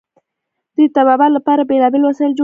دوی 0.75 0.87
د 0.89 0.93
طبابت 0.97 1.29
لپاره 1.35 1.67
بیلابیل 1.69 2.03
وسایل 2.05 2.31
جوړوي. 2.33 2.39